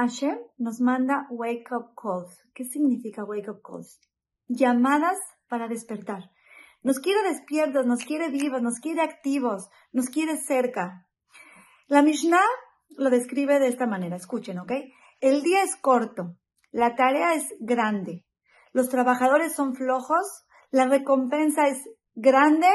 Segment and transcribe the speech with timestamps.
[0.00, 2.42] Hashem nos manda wake up calls.
[2.54, 4.00] ¿Qué significa wake up calls?
[4.48, 6.30] Llamadas para despertar.
[6.82, 11.06] Nos quiere despiertos, nos quiere vivos, nos quiere activos, nos quiere cerca.
[11.86, 12.46] La Mishnah
[12.96, 14.72] lo describe de esta manera, escuchen, ¿ok?
[15.20, 16.34] El día es corto,
[16.70, 18.24] la tarea es grande,
[18.72, 21.78] los trabajadores son flojos, la recompensa es
[22.14, 22.68] grande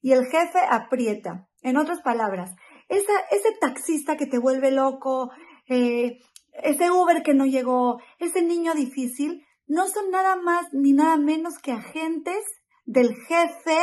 [0.00, 1.46] y el jefe aprieta.
[1.60, 2.56] En otras palabras,
[2.88, 5.30] ese taxista que te vuelve loco,
[5.68, 6.20] eh,
[6.62, 11.58] ese Uber que no llegó, ese niño difícil, no son nada más ni nada menos
[11.58, 12.44] que agentes
[12.84, 13.80] del jefe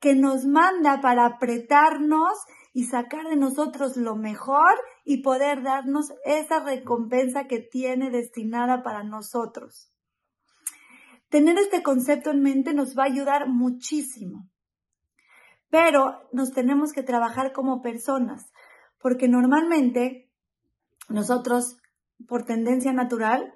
[0.00, 2.32] que nos manda para apretarnos
[2.72, 9.04] y sacar de nosotros lo mejor y poder darnos esa recompensa que tiene destinada para
[9.04, 9.92] nosotros.
[11.28, 14.48] Tener este concepto en mente nos va a ayudar muchísimo.
[15.70, 18.52] Pero nos tenemos que trabajar como personas,
[18.98, 20.30] porque normalmente
[21.08, 21.76] nosotros,
[22.28, 23.54] por tendencia natural,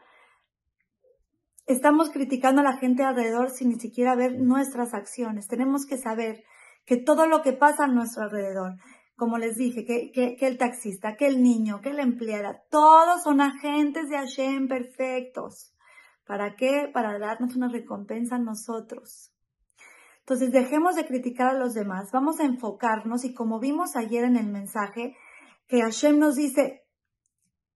[1.67, 5.49] estamos criticando a la gente alrededor sin ni siquiera ver nuestras acciones.
[5.49, 6.43] Tenemos que saber
[6.87, 8.77] que todo lo que pasa a nuestro alrededor,
[9.17, 13.41] como les dije, que, que, el taxista, que el niño, que la empleada, todos son
[13.41, 15.75] agentes de Hashem perfectos.
[16.27, 16.91] ¿Para qué?
[16.93, 19.33] Para darnos una recompensa a nosotros.
[20.21, 24.37] Entonces dejemos de criticar a los demás, vamos a enfocarnos y como vimos ayer en
[24.37, 25.17] el mensaje,
[25.69, 26.87] que Hashem nos dice,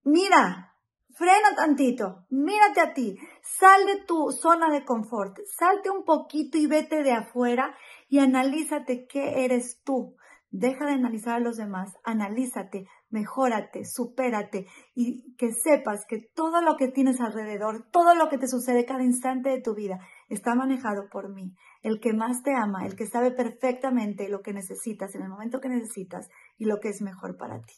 [0.03, 0.72] mira,
[1.15, 6.67] frena tantito, mírate a ti, sal de tu zona de confort, salte un poquito y
[6.67, 7.75] vete de afuera
[8.09, 10.17] y analízate qué eres tú.
[10.51, 16.77] Deja de analizar a los demás, analízate, mejórate, supérate y que sepas que todo lo
[16.77, 21.09] que tienes alrededor, todo lo que te sucede cada instante de tu vida está manejado
[21.11, 25.23] por mí, el que más te ama, el que sabe perfectamente lo que necesitas en
[25.23, 27.75] el momento que necesitas y lo que es mejor para ti.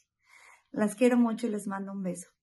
[0.73, 2.35] Las quiero mucho y les mando un beso.